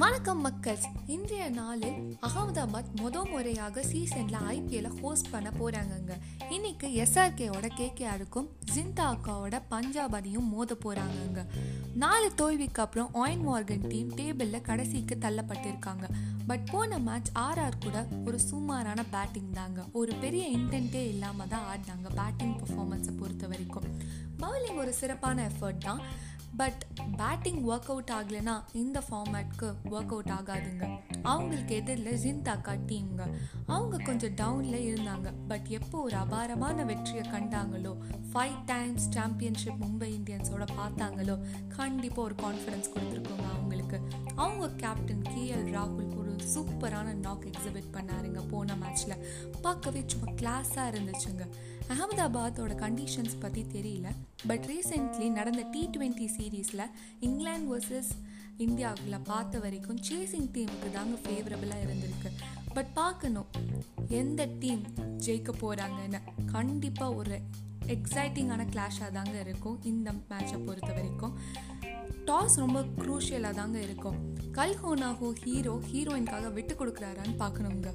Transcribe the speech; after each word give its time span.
வணக்கம் 0.00 0.40
ராக்கர்ஸ் 0.46 0.86
இன்றைய 1.06 1.50
நாளில் 1.50 2.18
அகமதாபாத் 2.22 2.88
முத 2.94 3.30
முறையாக 3.30 3.80
சீசன்ல 3.80 4.36
ஐபிஎல்ல 4.48 5.00
ஹோஸ்ட் 5.00 5.30
பண்ண 5.30 5.50
போறாங்கங்க. 5.50 6.12
இன்னைக்கு 6.50 6.88
எஸ்ஆர்கேவோட 7.04 7.68
கேகேஆருக்கும் 7.76 8.48
ஜிந்தா 8.74 9.06
அக்காவோட 9.12 9.60
பஞ்சாப் 9.68 10.14
அணியும் 10.14 10.48
மோத 10.48 10.76
போறாங்கங்க. 10.84 11.44
நாலு 11.94 12.34
தோல்விக்கு 12.34 12.82
அப்புறம் 12.82 13.10
ஆயின் 13.14 13.42
மார்கன் 13.48 13.86
டீம் 13.86 14.12
டேபிள்ல 14.14 14.60
கடைசிக்கு 14.60 15.18
தள்ளப்பட்டிருக்காங்க. 15.20 16.04
பட் 16.46 16.66
போன 16.70 16.98
மேட்ச் 16.98 17.32
ஆர்ஆர் 17.46 17.82
கூட 17.82 18.06
ஒரு 18.26 18.40
சுமாரான 18.40 19.04
பேட்டிங் 19.04 19.50
தாங்க. 19.50 19.84
ஒரு 19.92 20.14
பெரிய 20.14 20.58
இன்டென்ட்டே 20.58 21.04
இல்லாமல் 21.14 21.48
தான் 21.48 21.66
ஆடினாங்க 21.72 22.14
பேட்டிங் 22.14 22.56
பர்ஃபார்மன்ஸை 22.60 23.18
பொறுத்த 23.18 23.46
வரைக்கும் 23.46 23.90
பவுலிங் 24.40 24.76
ஒரு 24.76 24.92
சிறப்பான 24.92 25.50
எஃபர்ட் 25.50 25.78
தான். 25.78 26.00
பட் 26.56 26.86
பேட்டிங் 27.16 27.60
ஒர்க் 27.68 27.90
அவுட் 27.92 28.10
ஆகலைன்னா 28.18 28.54
இந்த 28.72 29.02
ஃபார்மேட்க்கு 29.10 29.68
ஒர்க் 29.90 30.12
அவுட் 30.14 30.30
ஆகாதுங்க. 30.38 30.84
அவங்களுக்கு 31.22 31.74
எதிரில் 31.74 32.18
ஜிந்தாக்கா 32.24 32.74
டீம்ங்க 32.86 33.22
அவங்க 33.66 33.96
கொஞ்சம் 33.98 34.34
டவுனில் 34.34 34.86
இருந்தாங்க. 34.88 35.32
பட் 35.48 35.66
எப்போ 35.66 36.00
ஒரு 36.00 36.16
அபாரமான 36.16 36.84
வெற்றியை 36.84 37.22
கண்டாங்களோ 37.22 37.94
ஃபைவ் 38.32 38.56
டைம்ஸ் 38.64 39.08
சாம்பியன்ஷிப் 39.08 39.84
மும்பை 39.84 40.10
இந்தியன்ஸோட 40.18 40.66
பார்த்தாங்களோ 40.80 41.36
கண்டிப்பாக 41.76 42.22
ஒரு 42.22 42.34
கான்ஃபிடன்ஸ் 42.34 42.90
கொடுத்துருக்கோம். 42.94 43.35
சூப்பரான 46.54 47.14
நாக் 47.14 47.46
எக்ஸிபிட் 47.46 47.90
பண்ணாருங்க 47.92 48.42
போன 48.50 48.74
மேட்ச்சில் 48.74 49.22
பார்க்கவே 49.62 50.02
சும்மா 50.06 50.32
கிளாஸாக 50.32 50.92
இருந்துச்சுங்க. 50.92 51.44
அகமதாபாத்தோட 51.88 52.74
கண்டிஷன்ஸ் 52.84 53.40
பற்றி 53.40 53.62
தெரியல. 53.62 54.08
பட் 54.46 54.64
ரீசெண்ட்லி 54.64 55.30
நடந்த 55.30 55.62
டி 55.62 55.88
ட்வெண்ட்டி 55.88 56.28
சீரீஸில் 56.36 56.90
இங்கிலாந்து 57.20 57.68
வர்சஸ் 57.72 58.10
இந்தியாவில் 58.56 59.18
பார்த்த 59.24 59.58
வரைக்கும் 59.58 60.00
சேசிங் 60.08 60.50
டீமுக்கு 60.54 60.90
தாங்க 60.92 61.18
ஃபேவரபுளாக 61.24 61.84
இருந்திருக்கு. 61.86 62.30
பட் 62.74 62.92
பார்க்கணும் 62.92 63.46
எந்த 64.08 64.44
டீம் 64.44 64.82
ஜெயிக்க 65.26 65.52
போகிறாங்கன்னு 65.60 66.20
கண்டிப்பாக 66.46 67.14
ஒரு 67.14 67.40
எக்ஸைட்டிங்கான 67.86 68.62
கிளாஷாக 68.74 69.10
தாங்க 69.12 69.40
இருக்கும் 69.40 69.82
இந்த 69.82 70.12
மேட்சை 70.12 70.58
பொறுத்த 70.66 70.92
வரைக்கும். 70.92 71.38
டாஸ் 72.26 72.54
ரொம்ப 72.56 72.78
குரூஷியலாக 72.98 73.54
தாங்க 73.54 73.78
இருக்கும். 73.80 74.16
கல்ஹோனாஹோ 74.52 75.28
ஹீரோ 75.42 75.80
ஹீரோயின்காக 75.92 76.52
விட்டு 76.52 76.74
கொடுக்குறாரான்னு 76.74 77.34
பார்க்கணுங்க. 77.38 77.90